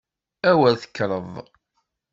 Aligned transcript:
A 0.49 0.51
wer 0.59 0.75
tekkreḍ! 0.81 1.31